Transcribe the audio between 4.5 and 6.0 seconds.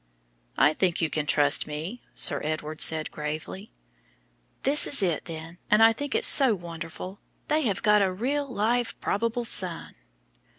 "This is it, then, and I